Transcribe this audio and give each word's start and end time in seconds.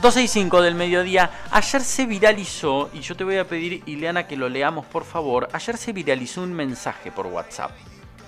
12 0.00 0.22
y 0.22 0.28
5 0.28 0.62
del 0.62 0.74
mediodía. 0.74 1.30
Ayer 1.50 1.82
se 1.82 2.06
viralizó, 2.06 2.88
y 2.94 3.00
yo 3.00 3.14
te 3.14 3.24
voy 3.24 3.36
a 3.36 3.46
pedir, 3.46 3.82
Ileana, 3.84 4.26
que 4.26 4.36
lo 4.36 4.48
leamos 4.48 4.86
por 4.86 5.04
favor. 5.04 5.48
Ayer 5.52 5.76
se 5.76 5.92
viralizó 5.92 6.42
un 6.42 6.54
mensaje 6.54 7.12
por 7.12 7.26
WhatsApp. 7.26 7.72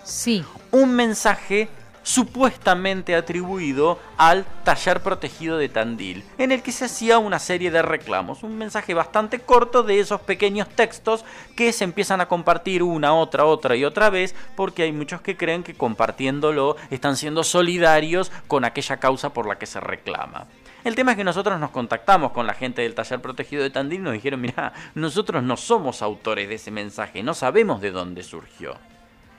Sí. 0.04 0.44
Un 0.70 0.92
mensaje 0.92 1.70
supuestamente 2.02 3.14
atribuido 3.14 3.98
al 4.18 4.44
taller 4.64 5.00
protegido 5.02 5.56
de 5.56 5.68
Tandil, 5.68 6.24
en 6.36 6.52
el 6.52 6.62
que 6.62 6.72
se 6.72 6.86
hacía 6.86 7.18
una 7.18 7.38
serie 7.38 7.70
de 7.70 7.80
reclamos, 7.80 8.42
un 8.42 8.58
mensaje 8.58 8.92
bastante 8.92 9.38
corto 9.38 9.82
de 9.82 10.00
esos 10.00 10.20
pequeños 10.20 10.68
textos 10.68 11.24
que 11.56 11.72
se 11.72 11.84
empiezan 11.84 12.20
a 12.20 12.26
compartir 12.26 12.82
una, 12.82 13.14
otra, 13.14 13.44
otra 13.44 13.76
y 13.76 13.84
otra 13.84 14.10
vez, 14.10 14.34
porque 14.56 14.82
hay 14.82 14.92
muchos 14.92 15.20
que 15.20 15.36
creen 15.36 15.62
que 15.62 15.74
compartiéndolo 15.74 16.76
están 16.90 17.16
siendo 17.16 17.44
solidarios 17.44 18.32
con 18.46 18.64
aquella 18.64 18.98
causa 18.98 19.32
por 19.32 19.46
la 19.46 19.58
que 19.58 19.66
se 19.66 19.80
reclama. 19.80 20.48
El 20.84 20.96
tema 20.96 21.12
es 21.12 21.16
que 21.16 21.24
nosotros 21.24 21.60
nos 21.60 21.70
contactamos 21.70 22.32
con 22.32 22.46
la 22.46 22.54
gente 22.54 22.82
del 22.82 22.94
taller 22.94 23.22
protegido 23.22 23.62
de 23.62 23.70
Tandil 23.70 24.00
y 24.00 24.02
nos 24.02 24.12
dijeron, 24.14 24.40
mira, 24.40 24.72
nosotros 24.96 25.42
no 25.42 25.56
somos 25.56 26.02
autores 26.02 26.48
de 26.48 26.56
ese 26.56 26.72
mensaje, 26.72 27.22
no 27.22 27.34
sabemos 27.34 27.80
de 27.80 27.92
dónde 27.92 28.24
surgió. 28.24 28.76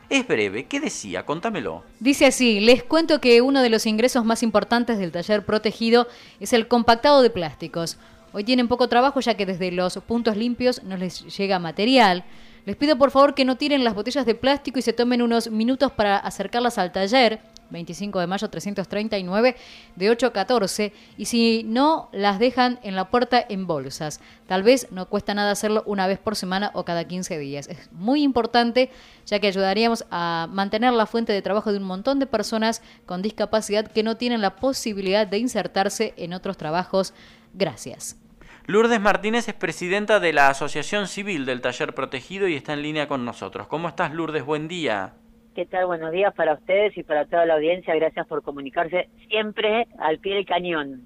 Es 0.09 0.25
breve, 0.25 0.67
¿qué 0.67 0.79
decía? 0.79 1.25
Contámelo. 1.25 1.83
Dice 1.99 2.27
así, 2.27 2.61
les 2.61 2.83
cuento 2.83 3.19
que 3.19 3.41
uno 3.41 3.61
de 3.61 3.69
los 3.69 3.85
ingresos 3.85 4.23
más 4.23 4.41
importantes 4.41 4.97
del 4.97 5.11
taller 5.11 5.43
protegido 5.43 6.07
es 6.39 6.53
el 6.53 6.69
compactado 6.69 7.21
de 7.21 7.29
plásticos. 7.29 7.97
Hoy 8.31 8.45
tienen 8.45 8.69
poco 8.69 8.88
trabajo 8.88 9.19
ya 9.19 9.35
que 9.35 9.45
desde 9.45 9.71
los 9.71 9.97
puntos 9.97 10.38
limpios 10.38 10.81
no 10.83 10.95
les 10.95 11.25
llega 11.38 11.59
material. 11.59 12.23
Les 12.66 12.77
pido 12.77 12.98
por 12.98 13.12
favor 13.12 13.35
que 13.35 13.44
no 13.44 13.58
tiren 13.58 13.84
las 13.84 13.94
botellas 13.94 14.26
de 14.26 14.35
plástico 14.35 14.80
y 14.80 14.81
se 14.81 14.94
tomen 14.94 15.22
unos 15.22 15.49
minutos 15.49 15.91
para 15.91 16.17
acercarlas 16.17 16.77
al 16.77 16.94
taller 16.94 17.41
25 17.73 18.20
de 18.20 18.27
mayo 18.27 18.49
339 18.49 19.55
de 19.95 20.09
8 20.09 20.27
a 20.27 20.34
14 20.34 20.94
y 21.17 21.26
si 21.26 21.63
no 21.63 22.09
las 22.13 22.39
dejan 22.39 22.80
en 22.84 22.95
la 22.95 23.09
puerta 23.09 23.44
en 23.49 23.67
bolsas. 23.67 24.22
Tal 24.47 24.64
vez 24.64 24.88
no 24.92 25.09
cuesta 25.09 25.33
nada 25.33 25.52
hacerlo 25.52 25.83
una 25.86 26.08
vez 26.08 26.20
por 26.20 26.38
semana 26.38 26.72
o 26.73 26.86
cada 26.86 27.03
15 27.05 27.38
días. 27.38 27.67
Es 27.67 27.92
muy 27.92 28.23
importante 28.23 28.89
ya 29.25 29.39
que 29.39 29.48
ayudaríamos 29.48 30.05
a 30.09 30.48
mantener 30.50 30.94
la 30.94 31.05
fuente 31.05 31.33
de 31.33 31.42
trabajo 31.42 31.73
de 31.73 31.80
un 31.80 31.83
montón 31.83 32.20
de 32.20 32.27
personas 32.27 32.81
con 33.05 33.22
discapacidad 33.22 33.92
que 33.92 34.03
no 34.03 34.16
tienen 34.16 34.42
la 34.42 34.55
posibilidad 34.55 35.27
de 35.27 35.39
insertarse 35.39 36.14
en 36.16 36.33
otros 36.33 36.58
trabajos. 36.58 37.14
Gracias. 37.53 38.22
Lourdes 38.66 39.02
Martínez 39.02 39.50
es 39.50 39.56
presidenta 39.56 40.22
de 40.22 40.31
la 40.31 40.47
Asociación 40.47 41.08
Civil 41.08 41.45
del 41.45 41.59
Taller 41.59 41.94
Protegido 41.94 42.47
y 42.47 42.56
está 42.56 42.72
en 42.72 42.81
línea 42.81 43.09
con 43.09 43.25
nosotros. 43.25 43.67
¿Cómo 43.67 43.89
estás, 43.89 44.14
Lourdes? 44.14 44.45
Buen 44.45 44.70
día. 44.70 45.16
¿Qué 45.53 45.66
tal? 45.66 45.86
Buenos 45.86 46.14
días 46.14 46.33
para 46.33 46.53
ustedes 46.53 46.97
y 46.97 47.03
para 47.03 47.25
toda 47.25 47.45
la 47.45 47.55
audiencia. 47.55 47.94
Gracias 47.94 48.25
por 48.25 48.42
comunicarse 48.42 49.09
siempre 49.28 49.86
al 50.00 50.20
pie 50.20 50.36
del 50.36 50.45
cañón, 50.45 51.05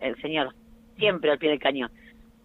el 0.00 0.14
señor. 0.22 0.54
Siempre 0.96 1.32
al 1.32 1.38
pie 1.38 1.50
del 1.50 1.58
cañón. 1.58 1.90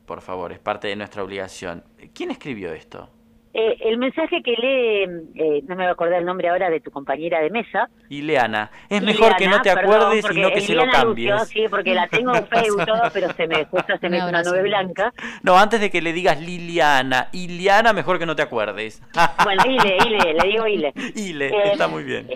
Por 0.07 0.21
favor, 0.21 0.51
es 0.51 0.59
parte 0.59 0.87
de 0.87 0.95
nuestra 0.95 1.21
obligación. 1.21 1.83
¿Quién 2.15 2.31
escribió 2.31 2.73
esto? 2.73 3.11
Eh, 3.59 3.75
el 3.89 3.97
mensaje 3.97 4.43
que 4.43 4.51
lee, 4.51 5.03
eh, 5.33 5.63
no 5.63 5.69
me 5.69 5.77
voy 5.77 5.85
a 5.85 5.91
acordar 5.93 6.19
el 6.19 6.25
nombre 6.25 6.47
ahora 6.47 6.69
de 6.69 6.79
tu 6.79 6.91
compañera 6.91 7.41
de 7.41 7.49
mesa. 7.49 7.89
Ileana. 8.07 8.69
Es 8.87 9.01
mejor 9.01 9.35
que 9.35 9.47
no 9.47 9.59
te 9.63 9.71
acuerdes 9.71 10.23
y 10.31 10.39
no 10.39 10.51
que 10.51 10.61
se 10.61 10.75
lo 10.75 10.85
cambies. 10.91 11.47
sí, 11.47 11.65
porque 11.67 11.95
la 11.95 12.07
tengo 12.07 12.35
en 12.35 12.45
Facebook 12.49 12.85
todo, 12.85 13.01
pero 13.11 13.33
se 13.33 13.47
me, 13.47 13.65
justo 13.65 13.97
se 13.97 14.09
me 14.09 14.17
hizo 14.17 14.29
una 14.29 14.43
nube 14.43 14.61
blanca. 14.61 15.11
No, 15.41 15.57
antes 15.57 15.81
de 15.81 15.89
que 15.89 16.03
le 16.03 16.13
digas 16.13 16.39
Liliana, 16.39 17.29
Ileana, 17.31 17.93
mejor 17.93 18.19
que 18.19 18.27
no 18.27 18.35
te 18.35 18.43
acuerdes. 18.43 19.01
bueno, 19.43 19.63
Ile, 19.65 19.97
Ile, 20.05 20.33
le 20.35 20.47
digo 20.49 20.67
Ile. 20.67 20.93
Ile, 21.15 21.47
eh, 21.47 21.71
está 21.71 21.87
muy 21.87 22.03
bien. 22.03 22.27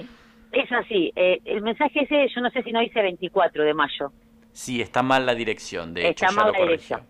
Es 0.51 0.71
así, 0.71 1.13
el 1.15 1.61
mensaje 1.61 2.01
ese, 2.01 2.33
yo 2.33 2.41
no 2.41 2.49
sé 2.49 2.63
si 2.63 2.71
no 2.71 2.79
dice 2.79 2.99
24 2.99 3.63
de 3.63 3.75
mayo. 3.75 4.11
Sí, 4.53 4.81
está 4.81 5.03
mal 5.03 5.27
la 5.27 5.35
dirección, 5.35 5.93
de 5.93 6.09
hecho, 6.09 6.25
está 6.25 6.35
mal 6.43 6.51
la 6.51 6.61
dirección. 6.61 7.01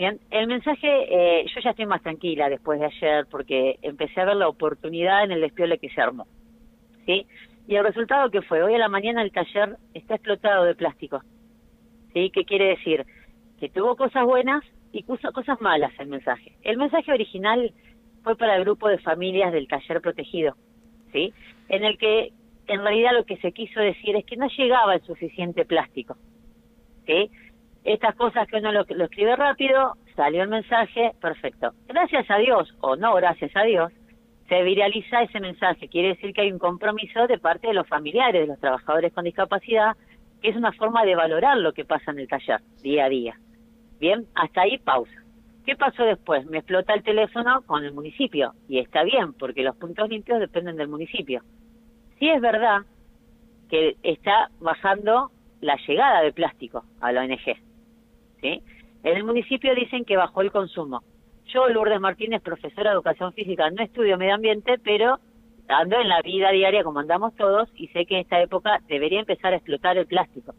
Bien, 0.00 0.18
el 0.30 0.46
mensaje, 0.46 0.88
eh, 0.88 1.44
yo 1.54 1.60
ya 1.60 1.72
estoy 1.72 1.84
más 1.84 2.00
tranquila 2.00 2.48
después 2.48 2.80
de 2.80 2.86
ayer 2.86 3.26
porque 3.30 3.78
empecé 3.82 4.18
a 4.22 4.24
ver 4.24 4.36
la 4.36 4.48
oportunidad 4.48 5.24
en 5.24 5.32
el 5.32 5.42
despiole 5.42 5.76
que 5.76 5.90
se 5.90 6.00
armó. 6.00 6.26
¿Sí? 7.04 7.26
Y 7.68 7.74
el 7.76 7.84
resultado 7.84 8.30
que 8.30 8.40
fue, 8.40 8.62
hoy 8.62 8.74
a 8.74 8.78
la 8.78 8.88
mañana 8.88 9.20
el 9.20 9.30
taller 9.30 9.76
está 9.92 10.14
explotado 10.14 10.64
de 10.64 10.74
plástico. 10.74 11.20
¿Sí? 12.14 12.30
¿Qué 12.30 12.46
quiere 12.46 12.68
decir? 12.68 13.04
Que 13.58 13.68
tuvo 13.68 13.94
cosas 13.94 14.24
buenas 14.24 14.64
y 14.90 15.02
cosas 15.02 15.60
malas 15.60 15.92
el 15.98 16.06
mensaje. 16.06 16.56
El 16.62 16.78
mensaje 16.78 17.12
original 17.12 17.70
fue 18.22 18.36
para 18.36 18.56
el 18.56 18.62
grupo 18.62 18.88
de 18.88 18.96
familias 19.00 19.52
del 19.52 19.68
taller 19.68 20.00
protegido, 20.00 20.54
¿sí? 21.12 21.34
En 21.68 21.84
el 21.84 21.98
que 21.98 22.32
en 22.68 22.82
realidad 22.82 23.12
lo 23.12 23.26
que 23.26 23.36
se 23.36 23.52
quiso 23.52 23.80
decir 23.80 24.16
es 24.16 24.24
que 24.24 24.38
no 24.38 24.48
llegaba 24.48 24.94
el 24.94 25.02
suficiente 25.02 25.66
plástico, 25.66 26.16
¿sí? 27.04 27.30
Estas 27.84 28.14
cosas 28.16 28.46
que 28.48 28.56
uno 28.56 28.72
lo, 28.72 28.82
escribe 28.82 29.36
rápido, 29.36 29.94
salió 30.14 30.42
el 30.42 30.48
mensaje, 30.48 31.12
perfecto. 31.20 31.72
Gracias 31.88 32.30
a 32.30 32.36
Dios, 32.36 32.74
o 32.80 32.96
no 32.96 33.14
gracias 33.14 33.54
a 33.56 33.62
Dios, 33.62 33.92
se 34.48 34.62
viraliza 34.62 35.22
ese 35.22 35.40
mensaje. 35.40 35.88
Quiere 35.88 36.08
decir 36.08 36.32
que 36.32 36.42
hay 36.42 36.52
un 36.52 36.58
compromiso 36.58 37.26
de 37.26 37.38
parte 37.38 37.68
de 37.68 37.74
los 37.74 37.88
familiares, 37.88 38.42
de 38.42 38.48
los 38.48 38.60
trabajadores 38.60 39.12
con 39.12 39.24
discapacidad, 39.24 39.96
que 40.42 40.50
es 40.50 40.56
una 40.56 40.72
forma 40.72 41.04
de 41.04 41.14
valorar 41.14 41.56
lo 41.58 41.72
que 41.72 41.84
pasa 41.84 42.10
en 42.10 42.18
el 42.18 42.28
taller, 42.28 42.60
día 42.82 43.06
a 43.06 43.08
día. 43.08 43.38
Bien, 43.98 44.26
hasta 44.34 44.62
ahí 44.62 44.78
pausa. 44.78 45.12
¿Qué 45.64 45.76
pasó 45.76 46.02
después? 46.04 46.46
Me 46.46 46.58
explota 46.58 46.94
el 46.94 47.02
teléfono 47.02 47.62
con 47.62 47.84
el 47.84 47.92
municipio, 47.92 48.54
y 48.68 48.78
está 48.78 49.04
bien, 49.04 49.34
porque 49.34 49.62
los 49.62 49.76
puntos 49.76 50.08
limpios 50.08 50.40
dependen 50.40 50.76
del 50.76 50.88
municipio. 50.88 51.42
Sí 52.18 52.28
es 52.28 52.40
verdad 52.40 52.80
que 53.68 53.96
está 54.02 54.50
bajando 54.58 55.30
la 55.60 55.76
llegada 55.86 56.22
de 56.22 56.32
plástico 56.32 56.84
a 57.00 57.12
la 57.12 57.20
ONG 57.20 57.69
¿sí? 58.40 58.62
En 59.02 59.16
el 59.16 59.24
municipio 59.24 59.74
dicen 59.74 60.04
que 60.04 60.16
bajó 60.16 60.42
el 60.42 60.52
consumo. 60.52 61.02
Yo, 61.46 61.68
Lourdes 61.68 62.00
Martínez, 62.00 62.42
profesora 62.42 62.90
de 62.90 62.94
educación 62.94 63.32
física, 63.32 63.70
no 63.70 63.82
estudio 63.82 64.18
medio 64.18 64.34
ambiente, 64.34 64.78
pero 64.84 65.18
ando 65.68 66.00
en 66.00 66.08
la 66.08 66.20
vida 66.22 66.50
diaria 66.50 66.84
como 66.84 67.00
andamos 67.00 67.34
todos 67.36 67.68
y 67.74 67.88
sé 67.88 68.06
que 68.06 68.14
en 68.14 68.20
esta 68.20 68.40
época 68.40 68.80
debería 68.88 69.20
empezar 69.20 69.52
a 69.52 69.56
explotar 69.56 69.96
el 69.96 70.06
plástico. 70.06 70.54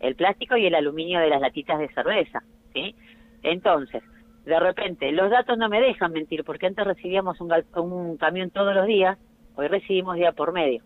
El 0.00 0.14
plástico 0.14 0.56
y 0.56 0.66
el 0.66 0.74
aluminio 0.74 1.20
de 1.20 1.28
las 1.28 1.40
latitas 1.40 1.78
de 1.78 1.88
cerveza, 1.88 2.42
¿sí? 2.72 2.94
Entonces, 3.42 4.02
de 4.44 4.58
repente, 4.58 5.12
los 5.12 5.30
datos 5.30 5.58
no 5.58 5.68
me 5.68 5.80
dejan 5.80 6.12
mentir, 6.12 6.44
porque 6.44 6.66
antes 6.66 6.86
recibíamos 6.86 7.40
un, 7.40 7.52
un 7.76 8.16
camión 8.16 8.50
todos 8.50 8.74
los 8.74 8.86
días, 8.86 9.18
hoy 9.56 9.68
recibimos 9.68 10.16
día 10.16 10.32
por 10.32 10.52
medio. 10.52 10.82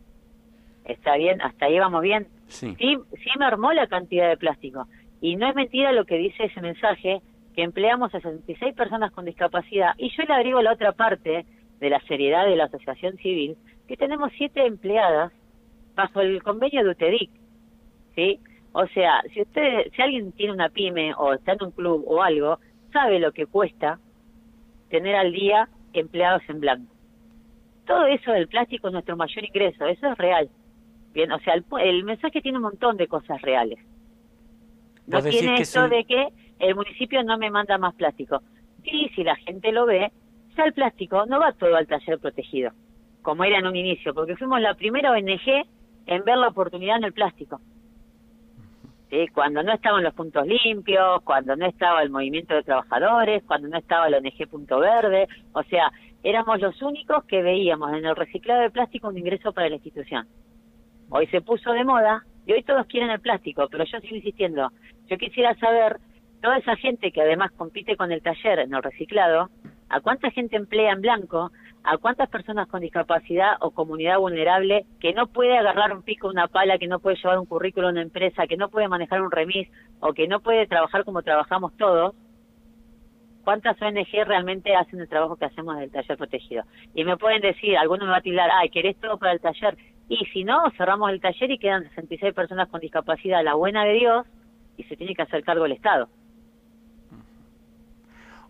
¿Está 0.84 1.16
bien? 1.16 1.40
¿Hasta 1.40 1.66
ahí 1.66 1.78
vamos 1.78 2.02
bien? 2.02 2.26
Sí. 2.48 2.74
sí. 2.78 2.98
Sí 3.12 3.30
me 3.38 3.46
armó 3.46 3.72
la 3.72 3.86
cantidad 3.86 4.28
de 4.28 4.36
plástico. 4.36 4.86
Y 5.24 5.36
no 5.36 5.48
es 5.48 5.54
mentira 5.54 5.90
lo 5.92 6.04
que 6.04 6.18
dice 6.18 6.44
ese 6.44 6.60
mensaje, 6.60 7.22
que 7.54 7.62
empleamos 7.62 8.14
a 8.14 8.20
66 8.20 8.74
personas 8.74 9.10
con 9.10 9.24
discapacidad. 9.24 9.94
Y 9.96 10.10
yo 10.14 10.22
le 10.24 10.34
agrego 10.34 10.60
la 10.60 10.74
otra 10.74 10.92
parte 10.92 11.46
de 11.80 11.88
la 11.88 11.98
seriedad 12.00 12.44
de 12.44 12.56
la 12.56 12.64
asociación 12.64 13.16
civil, 13.16 13.56
que 13.88 13.96
tenemos 13.96 14.30
siete 14.36 14.66
empleadas 14.66 15.32
bajo 15.94 16.20
el 16.20 16.42
convenio 16.42 16.84
de 16.84 16.90
UTEDIC. 16.90 17.30
¿sí? 18.14 18.38
O 18.72 18.86
sea, 18.88 19.22
si 19.32 19.40
usted, 19.40 19.90
si 19.96 20.02
alguien 20.02 20.30
tiene 20.32 20.52
una 20.52 20.68
pyme 20.68 21.14
o 21.14 21.32
está 21.32 21.52
en 21.52 21.64
un 21.64 21.70
club 21.70 22.04
o 22.06 22.22
algo, 22.22 22.58
sabe 22.92 23.18
lo 23.18 23.32
que 23.32 23.46
cuesta 23.46 23.98
tener 24.90 25.16
al 25.16 25.32
día 25.32 25.70
empleados 25.94 26.42
en 26.50 26.60
blanco. 26.60 26.92
Todo 27.86 28.04
eso 28.08 28.30
del 28.30 28.48
plástico 28.48 28.88
es 28.88 28.92
nuestro 28.92 29.16
mayor 29.16 29.42
ingreso, 29.42 29.86
eso 29.86 30.06
es 30.06 30.18
real. 30.18 30.50
Bien, 31.14 31.32
o 31.32 31.38
sea, 31.38 31.54
el 31.54 32.04
mensaje 32.04 32.42
tiene 32.42 32.58
un 32.58 32.64
montón 32.64 32.98
de 32.98 33.08
cosas 33.08 33.40
reales. 33.40 33.78
No 35.06 35.22
tiene 35.22 35.56
eso 35.56 35.88
de 35.88 36.04
que 36.04 36.28
el 36.58 36.74
municipio 36.74 37.22
no 37.24 37.36
me 37.38 37.50
manda 37.50 37.78
más 37.78 37.94
plástico. 37.94 38.42
Sí, 38.84 39.10
si 39.14 39.24
la 39.24 39.36
gente 39.36 39.72
lo 39.72 39.86
ve, 39.86 40.12
ya 40.56 40.64
el 40.64 40.72
plástico 40.72 41.26
no 41.26 41.40
va 41.40 41.52
todo 41.52 41.76
al 41.76 41.86
taller 41.86 42.18
protegido, 42.18 42.72
como 43.22 43.44
era 43.44 43.58
en 43.58 43.66
un 43.66 43.76
inicio, 43.76 44.14
porque 44.14 44.36
fuimos 44.36 44.60
la 44.60 44.74
primera 44.74 45.12
ONG 45.12 45.66
en 46.06 46.24
ver 46.24 46.36
la 46.38 46.48
oportunidad 46.48 46.98
en 46.98 47.04
el 47.04 47.12
plástico. 47.12 47.60
¿Sí? 49.10 49.26
Cuando 49.34 49.62
no 49.62 49.72
estaban 49.72 50.02
los 50.02 50.14
puntos 50.14 50.46
limpios, 50.46 51.22
cuando 51.22 51.56
no 51.56 51.66
estaba 51.66 52.02
el 52.02 52.10
movimiento 52.10 52.54
de 52.54 52.62
trabajadores, 52.62 53.42
cuando 53.44 53.68
no 53.68 53.78
estaba 53.78 54.06
el 54.06 54.14
ONG 54.14 54.48
Punto 54.48 54.78
Verde, 54.80 55.28
o 55.52 55.62
sea, 55.64 55.90
éramos 56.22 56.60
los 56.60 56.80
únicos 56.82 57.24
que 57.24 57.42
veíamos 57.42 57.92
en 57.92 58.06
el 58.06 58.16
reciclado 58.16 58.62
de 58.62 58.70
plástico 58.70 59.08
un 59.08 59.18
ingreso 59.18 59.52
para 59.52 59.68
la 59.68 59.76
institución. 59.76 60.26
Hoy 61.10 61.26
se 61.28 61.42
puso 61.42 61.72
de 61.72 61.84
moda 61.84 62.24
y 62.46 62.52
hoy 62.52 62.62
todos 62.62 62.86
quieren 62.86 63.10
el 63.10 63.20
plástico, 63.20 63.68
pero 63.70 63.84
yo 63.84 64.00
sigo 64.00 64.16
insistiendo. 64.16 64.70
Yo 65.08 65.18
quisiera 65.18 65.54
saber, 65.56 65.98
toda 66.44 66.58
esa 66.58 66.76
gente 66.76 67.10
que 67.10 67.22
además 67.22 67.52
compite 67.52 67.96
con 67.96 68.12
el 68.12 68.20
taller 68.20 68.58
en 68.58 68.74
el 68.74 68.82
reciclado, 68.82 69.48
¿a 69.88 70.00
cuánta 70.00 70.30
gente 70.30 70.56
emplea 70.56 70.92
en 70.92 71.00
blanco? 71.00 71.50
¿A 71.84 71.96
cuántas 71.96 72.28
personas 72.28 72.68
con 72.68 72.82
discapacidad 72.82 73.56
o 73.60 73.70
comunidad 73.70 74.18
vulnerable 74.18 74.84
que 75.00 75.14
no 75.14 75.26
puede 75.26 75.56
agarrar 75.56 75.94
un 75.94 76.02
pico, 76.02 76.28
una 76.28 76.46
pala, 76.48 76.76
que 76.76 76.86
no 76.86 76.98
puede 76.98 77.16
llevar 77.16 77.38
un 77.38 77.46
currículo 77.46 77.88
a 77.88 77.92
una 77.92 78.02
empresa, 78.02 78.46
que 78.46 78.58
no 78.58 78.68
puede 78.68 78.88
manejar 78.88 79.22
un 79.22 79.30
remis 79.30 79.70
o 80.00 80.12
que 80.12 80.28
no 80.28 80.40
puede 80.40 80.66
trabajar 80.66 81.04
como 81.04 81.22
trabajamos 81.22 81.74
todos? 81.78 82.14
¿Cuántas 83.42 83.80
ONG 83.80 84.24
realmente 84.26 84.74
hacen 84.76 85.00
el 85.00 85.08
trabajo 85.08 85.36
que 85.36 85.46
hacemos 85.46 85.78
del 85.78 85.90
taller 85.90 86.18
protegido? 86.18 86.64
Y 86.94 87.04
me 87.04 87.16
pueden 87.16 87.40
decir, 87.40 87.78
alguno 87.78 88.04
me 88.04 88.10
va 88.10 88.18
a 88.18 88.22
tildar, 88.22 88.50
ay, 88.52 88.68
¿querés 88.68 88.96
todo 89.00 89.16
para 89.16 89.32
el 89.32 89.40
taller? 89.40 89.78
Y 90.08 90.24
si 90.32 90.44
no, 90.44 90.70
cerramos 90.76 91.10
el 91.10 91.20
taller 91.20 91.50
y 91.50 91.58
quedan 91.58 91.88
66 91.88 92.34
personas 92.34 92.68
con 92.68 92.80
discapacidad, 92.80 93.42
la 93.42 93.54
buena 93.54 93.84
de 93.84 93.94
Dios, 93.94 94.26
y 94.76 94.84
se 94.84 94.96
tiene 94.96 95.14
que 95.14 95.22
hacer 95.22 95.42
cargo 95.44 95.64
el 95.64 95.72
Estado. 95.72 96.08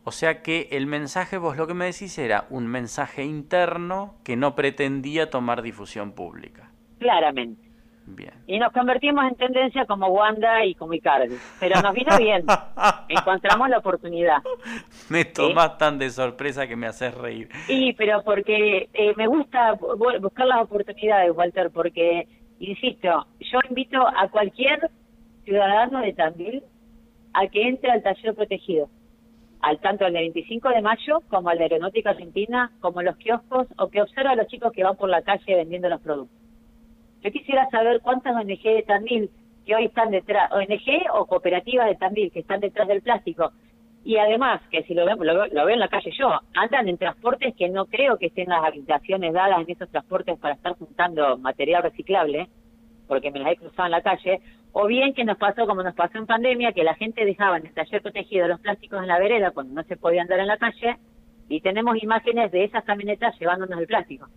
O 0.06 0.10
sea 0.10 0.42
que 0.42 0.68
el 0.72 0.86
mensaje, 0.86 1.38
vos 1.38 1.56
lo 1.56 1.66
que 1.66 1.72
me 1.72 1.86
decís 1.86 2.18
era 2.18 2.46
un 2.50 2.66
mensaje 2.66 3.24
interno 3.24 4.16
que 4.22 4.36
no 4.36 4.54
pretendía 4.54 5.30
tomar 5.30 5.62
difusión 5.62 6.12
pública. 6.12 6.70
Claramente. 6.98 7.63
Bien. 8.06 8.32
Y 8.46 8.58
nos 8.58 8.72
convertimos 8.72 9.24
en 9.26 9.36
tendencia 9.36 9.86
como 9.86 10.08
Wanda 10.08 10.64
y 10.64 10.74
como 10.74 10.92
Icardi. 10.92 11.36
Pero 11.58 11.80
nos 11.80 11.94
vino 11.94 12.16
bien. 12.18 12.44
Encontramos 13.08 13.68
la 13.70 13.78
oportunidad. 13.78 14.38
Me 15.08 15.24
tomás 15.24 15.78
tan 15.78 15.98
de 15.98 16.10
sorpresa 16.10 16.66
que 16.66 16.76
me 16.76 16.86
haces 16.86 17.14
reír. 17.14 17.48
Sí, 17.66 17.94
pero 17.96 18.22
porque 18.22 18.88
eh, 18.92 19.14
me 19.16 19.26
gusta 19.26 19.72
buscar 19.74 20.46
las 20.46 20.62
oportunidades, 20.62 21.34
Walter, 21.34 21.70
porque, 21.70 22.28
insisto, 22.58 23.26
yo 23.40 23.58
invito 23.68 24.06
a 24.06 24.28
cualquier 24.28 24.90
ciudadano 25.44 26.00
de 26.00 26.12
Tandil 26.12 26.62
a 27.32 27.46
que 27.48 27.68
entre 27.68 27.90
al 27.90 28.02
taller 28.02 28.34
protegido 28.34 28.88
al 29.64 29.80
tanto 29.80 30.04
el 30.04 30.12
de 30.12 30.20
25 30.20 30.68
de 30.68 30.82
mayo 30.82 31.22
como 31.28 31.48
al 31.48 31.56
de 31.56 31.64
Aeronáutica 31.64 32.10
Argentina, 32.10 32.70
como 32.80 33.00
los 33.00 33.16
kioscos, 33.16 33.66
o 33.78 33.88
que 33.88 34.02
observa 34.02 34.32
a 34.32 34.36
los 34.36 34.46
chicos 34.48 34.70
que 34.72 34.84
van 34.84 34.94
por 34.94 35.08
la 35.08 35.22
calle 35.22 35.56
vendiendo 35.56 35.88
los 35.88 36.02
productos. 36.02 36.43
Yo 37.24 37.32
quisiera 37.32 37.66
saber 37.70 38.02
cuántas 38.02 38.36
ONG 38.36 38.62
de 38.62 38.84
Tandil 38.86 39.30
que 39.64 39.74
hoy 39.74 39.86
están 39.86 40.10
detrás, 40.10 40.52
ONG 40.52 41.10
o 41.14 41.24
cooperativas 41.24 41.86
de 41.86 41.94
Tandil 41.94 42.30
que 42.30 42.40
están 42.40 42.60
detrás 42.60 42.86
del 42.86 43.00
plástico. 43.00 43.50
Y 44.04 44.18
además, 44.18 44.60
que 44.70 44.82
si 44.82 44.92
lo 44.92 45.06
veo, 45.06 45.16
lo, 45.16 45.48
veo 45.48 45.70
en 45.70 45.80
la 45.80 45.88
calle 45.88 46.10
yo, 46.18 46.38
andan 46.54 46.86
en 46.86 46.98
transportes 46.98 47.54
que 47.56 47.70
no 47.70 47.86
creo 47.86 48.18
que 48.18 48.26
estén 48.26 48.50
las 48.50 48.62
habitaciones 48.62 49.32
dadas 49.32 49.58
en 49.62 49.70
esos 49.70 49.88
transportes 49.88 50.38
para 50.38 50.52
estar 50.52 50.74
juntando 50.76 51.38
material 51.38 51.82
reciclable, 51.82 52.50
porque 53.08 53.30
me 53.30 53.38
las 53.38 53.52
he 53.52 53.56
cruzado 53.56 53.86
en 53.86 53.92
la 53.92 54.02
calle, 54.02 54.42
o 54.72 54.86
bien 54.86 55.14
que 55.14 55.24
nos 55.24 55.38
pasó 55.38 55.66
como 55.66 55.82
nos 55.82 55.94
pasó 55.94 56.18
en 56.18 56.26
pandemia, 56.26 56.72
que 56.72 56.84
la 56.84 56.94
gente 56.94 57.24
dejaba 57.24 57.56
en 57.56 57.64
el 57.64 57.72
taller 57.72 58.02
protegido 58.02 58.48
los 58.48 58.60
plásticos 58.60 59.00
en 59.00 59.08
la 59.08 59.18
vereda 59.18 59.52
cuando 59.52 59.72
no 59.72 59.82
se 59.84 59.96
podía 59.96 60.20
andar 60.20 60.40
en 60.40 60.48
la 60.48 60.58
calle, 60.58 60.98
y 61.48 61.62
tenemos 61.62 62.02
imágenes 62.02 62.52
de 62.52 62.64
esas 62.64 62.84
camionetas 62.84 63.34
llevándonos 63.40 63.80
el 63.80 63.86
plástico. 63.86 64.28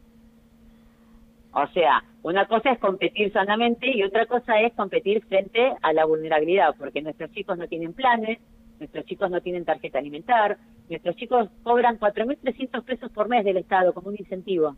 O 1.60 1.66
sea, 1.74 2.04
una 2.22 2.46
cosa 2.46 2.72
es 2.72 2.78
competir 2.78 3.34
sanamente 3.34 3.90
y 3.90 4.04
otra 4.04 4.28
cosa 4.28 4.62
es 4.62 4.74
competir 4.74 5.26
frente 5.26 5.74
a 5.82 5.92
la 5.92 6.06
vulnerabilidad, 6.06 6.76
porque 6.78 7.02
nuestros 7.02 7.32
chicos 7.32 7.58
no 7.58 7.68
tienen 7.68 7.94
planes, 7.94 8.38
nuestros 8.78 9.06
chicos 9.06 9.32
no 9.32 9.42
tienen 9.42 9.66
tarjeta 9.66 9.98
alimentar, 9.98 10.60
nuestros 10.88 11.16
chicos 11.16 11.50
cobran 11.64 12.00
4.300 12.00 12.84
pesos 12.84 13.12
por 13.12 13.28
mes 13.28 13.44
del 13.44 13.58
Estado 13.58 13.92
como 13.92 14.10
un 14.10 14.18
incentivo. 14.20 14.76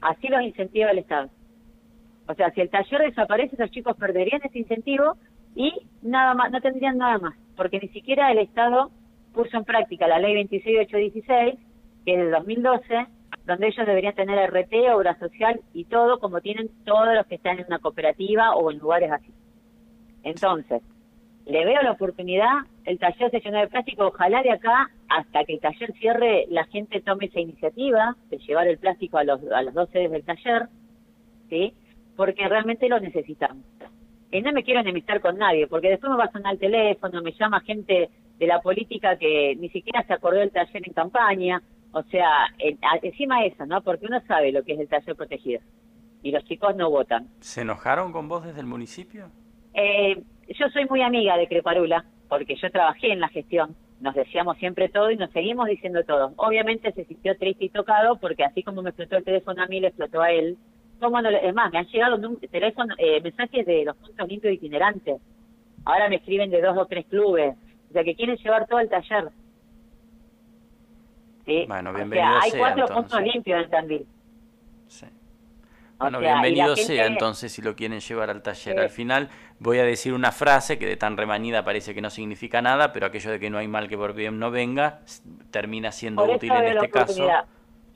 Así 0.00 0.28
los 0.28 0.42
incentiva 0.42 0.92
el 0.92 0.98
Estado. 0.98 1.30
O 2.28 2.34
sea, 2.34 2.52
si 2.52 2.60
el 2.60 2.70
taller 2.70 3.00
desaparece, 3.00 3.56
esos 3.56 3.72
chicos 3.72 3.96
perderían 3.96 4.40
ese 4.44 4.60
incentivo 4.60 5.16
y 5.56 5.72
nada 6.02 6.34
más, 6.34 6.52
no 6.52 6.60
tendrían 6.60 6.98
nada 6.98 7.18
más, 7.18 7.34
porque 7.56 7.80
ni 7.80 7.88
siquiera 7.88 8.30
el 8.30 8.38
Estado 8.38 8.92
puso 9.34 9.56
en 9.56 9.64
práctica 9.64 10.06
la 10.06 10.20
ley 10.20 10.34
26816, 10.44 11.58
que 12.04 12.12
es 12.12 12.18
del 12.18 12.30
2012, 12.30 13.06
donde 13.48 13.68
ellos 13.68 13.86
deberían 13.86 14.14
tener 14.14 14.50
RT, 14.50 14.94
obra 14.94 15.18
social 15.18 15.58
y 15.72 15.86
todo, 15.86 16.20
como 16.20 16.42
tienen 16.42 16.68
todos 16.84 17.14
los 17.14 17.26
que 17.26 17.36
están 17.36 17.58
en 17.58 17.64
una 17.66 17.78
cooperativa 17.78 18.54
o 18.54 18.70
en 18.70 18.78
lugares 18.78 19.10
así. 19.10 19.32
Entonces, 20.22 20.82
le 21.46 21.64
veo 21.64 21.80
la 21.80 21.92
oportunidad, 21.92 22.58
el 22.84 22.98
taller 22.98 23.30
se 23.30 23.40
llenó 23.40 23.58
de 23.58 23.68
plástico, 23.68 24.08
ojalá 24.08 24.42
de 24.42 24.50
acá 24.50 24.90
hasta 25.08 25.44
que 25.44 25.54
el 25.54 25.60
taller 25.60 25.94
cierre, 25.94 26.44
la 26.50 26.64
gente 26.64 27.00
tome 27.00 27.24
esa 27.24 27.40
iniciativa 27.40 28.14
de 28.28 28.36
llevar 28.36 28.68
el 28.68 28.76
plástico 28.76 29.16
a 29.16 29.24
los, 29.24 29.40
a 29.50 29.62
las 29.62 29.72
dos 29.72 29.88
sedes 29.88 30.10
del 30.10 30.24
taller, 30.24 30.68
¿sí? 31.48 31.72
porque 32.16 32.46
realmente 32.46 32.86
lo 32.86 33.00
necesitamos. 33.00 33.64
Y 34.30 34.42
no 34.42 34.52
me 34.52 34.62
quiero 34.62 34.80
enemistar 34.80 35.22
con 35.22 35.38
nadie, 35.38 35.66
porque 35.68 35.88
después 35.88 36.10
me 36.10 36.18
va 36.18 36.24
a 36.24 36.32
sonar 36.32 36.52
el 36.52 36.60
teléfono, 36.60 37.22
me 37.22 37.32
llama 37.32 37.60
gente 37.60 38.10
de 38.38 38.46
la 38.46 38.60
política 38.60 39.16
que 39.16 39.56
ni 39.58 39.70
siquiera 39.70 40.02
se 40.02 40.12
acordó 40.12 40.40
del 40.40 40.50
taller 40.50 40.82
en 40.86 40.92
campaña, 40.92 41.62
o 41.98 42.02
sea, 42.10 42.46
encima 43.02 43.44
eso, 43.44 43.66
¿no? 43.66 43.82
Porque 43.82 44.06
uno 44.06 44.20
sabe 44.26 44.52
lo 44.52 44.62
que 44.62 44.74
es 44.74 44.80
el 44.80 44.88
taller 44.88 45.16
protegido 45.16 45.60
y 46.22 46.32
los 46.32 46.44
chicos 46.44 46.74
no 46.76 46.90
votan. 46.90 47.28
¿Se 47.40 47.62
enojaron 47.62 48.12
con 48.12 48.28
vos 48.28 48.44
desde 48.44 48.60
el 48.60 48.66
municipio? 48.66 49.30
Eh, 49.74 50.22
yo 50.48 50.68
soy 50.72 50.86
muy 50.86 51.02
amiga 51.02 51.36
de 51.36 51.46
Creparula, 51.46 52.04
porque 52.28 52.56
yo 52.56 52.70
trabajé 52.70 53.12
en 53.12 53.20
la 53.20 53.28
gestión, 53.28 53.76
nos 54.00 54.14
decíamos 54.14 54.58
siempre 54.58 54.88
todo 54.88 55.10
y 55.10 55.16
nos 55.16 55.30
seguimos 55.30 55.68
diciendo 55.68 56.02
todo. 56.04 56.32
Obviamente 56.36 56.92
se 56.92 57.04
sintió 57.04 57.36
triste 57.36 57.66
y 57.66 57.68
tocado 57.70 58.16
porque 58.16 58.44
así 58.44 58.62
como 58.62 58.82
me 58.82 58.90
explotó 58.90 59.16
el 59.16 59.24
teléfono 59.24 59.62
a 59.62 59.66
mí, 59.66 59.80
le 59.80 59.88
explotó 59.88 60.22
a 60.22 60.30
él 60.30 60.58
es 61.00 61.54
más, 61.54 61.72
me 61.72 61.78
han 61.78 61.86
llegado 61.86 62.18
teléfono, 62.50 62.94
eh, 62.98 63.20
mensajes 63.20 63.64
de 63.66 63.84
los 63.84 63.96
puntos 63.96 64.28
limpios 64.28 64.54
itinerantes. 64.54 65.20
Ahora 65.84 66.08
me 66.08 66.16
escriben 66.16 66.50
de 66.50 66.60
dos 66.60 66.76
o 66.76 66.86
tres 66.86 67.06
clubes. 67.06 67.56
O 67.88 67.92
sea, 67.92 68.04
que 68.04 68.14
quieren 68.14 68.36
llevar 68.36 68.66
todo 68.66 68.80
el 68.80 68.88
taller. 68.88 69.28
¿Sí? 71.48 71.64
Bueno, 71.66 71.94
bienvenido 71.94 72.28
hay 72.42 72.50
cuatro 72.50 72.86
puntos 72.88 73.22
limpios 73.22 73.64
en 73.64 73.70
Tandil. 73.70 74.06
Sí. 74.86 75.06
Bueno, 75.98 76.20
bienvenido 76.20 76.76
sea 76.76 77.06
entonces 77.06 77.50
si 77.50 77.62
lo 77.62 77.74
quieren 77.74 78.00
llevar 78.00 78.28
al 78.28 78.42
taller. 78.42 78.78
Al 78.78 78.90
final 78.90 79.30
voy 79.58 79.78
a 79.78 79.84
decir 79.84 80.12
una 80.12 80.30
frase 80.30 80.78
que 80.78 80.84
de 80.84 80.98
tan 80.98 81.16
remanida 81.16 81.64
parece 81.64 81.94
que 81.94 82.02
no 82.02 82.10
significa 82.10 82.60
nada, 82.60 82.92
pero 82.92 83.06
aquello 83.06 83.30
de 83.30 83.40
que 83.40 83.48
no 83.48 83.56
hay 83.56 83.66
mal 83.66 83.88
que 83.88 83.96
por 83.96 84.12
bien 84.12 84.38
no 84.38 84.50
venga 84.50 85.00
termina 85.50 85.90
siendo 85.90 86.22
útil 86.24 86.52
en 86.52 86.64
este 86.66 86.90
caso 86.90 87.26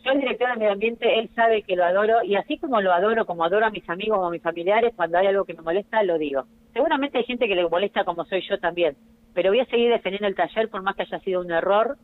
yo 0.02 0.10
el 0.10 0.20
director 0.20 0.48
de 0.48 0.56
medio 0.56 0.72
ambiente, 0.72 1.18
él 1.18 1.30
sabe 1.36 1.62
que 1.62 1.76
lo 1.76 1.84
adoro 1.84 2.24
y 2.24 2.34
así 2.34 2.58
como 2.58 2.80
lo 2.80 2.92
adoro, 2.92 3.24
como 3.24 3.44
adoro 3.44 3.66
a 3.66 3.70
mis 3.70 3.88
amigos 3.88 4.18
o 4.18 4.24
a 4.24 4.30
mis 4.30 4.42
familiares, 4.42 4.92
cuando 4.96 5.18
hay 5.18 5.28
algo 5.28 5.44
que 5.44 5.54
me 5.54 5.62
molesta, 5.62 6.02
lo 6.02 6.18
digo. 6.18 6.44
Seguramente 6.72 7.18
hay 7.18 7.24
gente 7.24 7.46
que 7.46 7.54
le 7.54 7.68
molesta 7.68 8.02
como 8.02 8.24
soy 8.24 8.42
yo 8.48 8.58
también, 8.58 8.96
pero 9.32 9.50
voy 9.50 9.60
a 9.60 9.66
seguir 9.66 9.92
defendiendo 9.92 10.26
el 10.26 10.34
taller 10.34 10.68
por 10.70 10.82
más 10.82 10.96
que 10.96 11.02
haya 11.02 11.20
sido 11.20 11.40
un 11.40 11.52
error 11.52 11.98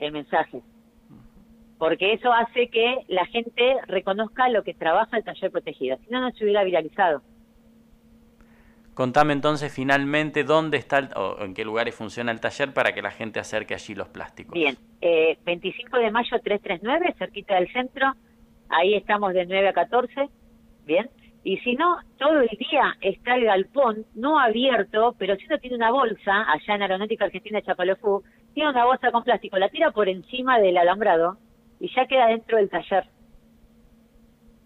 el 0.00 0.12
mensaje. 0.12 0.60
Porque 1.78 2.14
eso 2.14 2.32
hace 2.32 2.68
que 2.68 3.04
la 3.08 3.26
gente 3.26 3.76
reconozca 3.86 4.48
lo 4.48 4.62
que 4.62 4.74
trabaja 4.74 5.16
el 5.16 5.24
taller 5.24 5.50
protegido. 5.50 5.98
Si 5.98 6.10
no, 6.10 6.20
no 6.20 6.30
se 6.32 6.44
hubiera 6.44 6.64
viralizado. 6.64 7.22
Contame 8.96 9.34
entonces 9.34 9.70
finalmente 9.70 10.42
dónde 10.42 10.78
está 10.78 11.10
o 11.16 11.44
en 11.44 11.52
qué 11.52 11.66
lugares 11.66 11.94
funciona 11.94 12.32
el 12.32 12.40
taller 12.40 12.72
para 12.72 12.94
que 12.94 13.02
la 13.02 13.10
gente 13.10 13.38
acerque 13.38 13.74
allí 13.74 13.94
los 13.94 14.08
plásticos. 14.08 14.54
Bien, 14.54 14.74
eh, 15.02 15.36
25 15.44 15.98
de 15.98 16.10
mayo 16.10 16.30
339, 16.42 17.14
cerquita 17.18 17.56
del 17.56 17.70
centro, 17.70 18.14
ahí 18.70 18.94
estamos 18.94 19.34
de 19.34 19.44
9 19.44 19.68
a 19.68 19.72
14, 19.74 20.30
bien. 20.86 21.10
Y 21.44 21.58
si 21.58 21.74
no, 21.74 21.98
todo 22.18 22.40
el 22.40 22.48
día 22.48 22.96
está 23.02 23.34
el 23.34 23.44
galpón, 23.44 24.06
no 24.14 24.40
abierto, 24.40 25.14
pero 25.18 25.36
si 25.36 25.44
uno 25.44 25.58
tiene 25.58 25.76
una 25.76 25.90
bolsa, 25.90 26.50
allá 26.50 26.74
en 26.74 26.80
Aeronáutica 26.80 27.26
Argentina 27.26 27.60
Chapalofú, 27.60 28.22
tiene 28.54 28.70
una 28.70 28.86
bolsa 28.86 29.12
con 29.12 29.24
plástico, 29.24 29.58
la 29.58 29.68
tira 29.68 29.90
por 29.90 30.08
encima 30.08 30.58
del 30.58 30.78
alambrado 30.78 31.36
y 31.80 31.94
ya 31.94 32.06
queda 32.06 32.28
dentro 32.28 32.58
del 32.58 32.68
taller. 32.68 33.04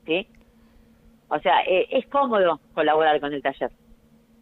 ¿Sí? 0.06 0.26
O 1.28 1.38
sea, 1.38 1.60
eh, 1.62 1.86
es 1.90 2.06
cómodo 2.06 2.60
colaborar 2.74 3.20
con 3.20 3.32
el 3.32 3.42
taller. 3.42 3.70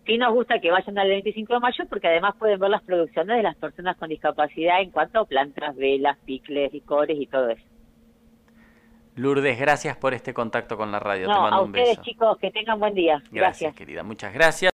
Sí 0.06 0.16
nos 0.16 0.32
gusta 0.32 0.58
que 0.58 0.70
vayan 0.70 0.98
al 0.98 1.08
25 1.08 1.52
de 1.52 1.60
mayo 1.60 1.84
porque 1.88 2.08
además 2.08 2.34
pueden 2.38 2.58
ver 2.58 2.70
las 2.70 2.82
producciones 2.82 3.36
de 3.36 3.42
las 3.42 3.56
personas 3.56 3.96
con 3.98 4.08
discapacidad 4.08 4.80
en 4.80 4.90
cuanto 4.90 5.20
a 5.20 5.24
plantas, 5.26 5.76
velas, 5.76 6.16
picles, 6.24 6.72
licores 6.72 7.20
y 7.20 7.26
todo 7.26 7.50
eso. 7.50 7.64
Lourdes, 9.16 9.58
gracias 9.58 9.96
por 9.96 10.14
este 10.14 10.32
contacto 10.32 10.76
con 10.76 10.92
la 10.92 11.00
radio. 11.00 11.26
Te 11.26 11.34
mando 11.34 11.56
a 11.56 11.62
un 11.62 11.70
ustedes, 11.70 12.00
chicos, 12.02 12.38
que 12.38 12.50
tengan 12.52 12.78
buen 12.78 12.94
día. 12.94 13.16
Gracias, 13.16 13.32
gracias, 13.32 13.74
querida. 13.74 14.02
Muchas 14.02 14.32
gracias. 14.32 14.62